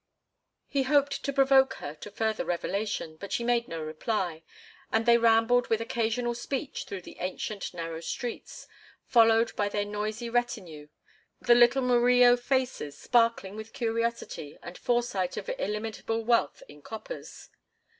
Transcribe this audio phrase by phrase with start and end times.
[0.67, 4.41] He hoped to provoke her to further revelation, but she made no reply,
[4.91, 8.67] and they rambled with occasional speech through the ancient narrow streets,
[9.05, 10.87] followed by their noisy retinue,
[11.39, 17.49] the little Murillo faces sparkling with curiosity and foresight of illimitable wealth in coppers.